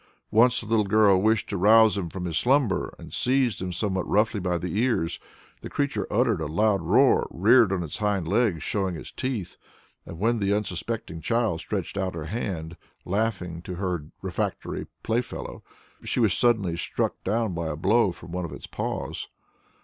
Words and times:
Once 0.31 0.59
the 0.61 0.65
little 0.65 0.83
girl 0.83 1.21
wished 1.21 1.47
to 1.47 1.57
rouse 1.57 1.95
him 1.95 2.09
from 2.09 2.25
his 2.25 2.35
slumber, 2.35 2.95
and 2.97 3.13
seized 3.13 3.61
him 3.61 3.71
somewhat 3.71 4.09
roughly 4.09 4.39
by 4.39 4.57
the 4.57 4.75
ears. 4.79 5.19
The 5.61 5.69
creature 5.69 6.11
uttered 6.11 6.41
a 6.41 6.47
loud 6.47 6.81
roar, 6.81 7.27
reared 7.29 7.71
on 7.71 7.83
his 7.83 7.97
hind 7.99 8.27
legs, 8.27 8.63
showing 8.63 8.95
his 8.95 9.11
teeth, 9.11 9.57
and 10.03 10.17
when 10.17 10.39
the 10.39 10.53
unsuspecting 10.55 11.21
child 11.21 11.59
stretched 11.59 11.99
out 11.99 12.15
her 12.15 12.25
hand, 12.25 12.77
laughing 13.05 13.61
to 13.61 13.75
her 13.75 14.05
refractory 14.23 14.87
playfellow, 15.03 15.61
she 16.03 16.19
was 16.19 16.33
suddenly 16.33 16.75
struck 16.75 17.23
down 17.23 17.53
by 17.53 17.67
a 17.67 17.75
blow 17.75 18.11
from 18.11 18.31
one 18.31 18.43
of 18.43 18.51
its 18.53 18.65
paws. 18.65 19.27